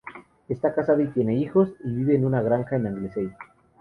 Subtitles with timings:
[0.49, 3.31] Está casada y tiene hijos, y vive en una granja en Anglesey.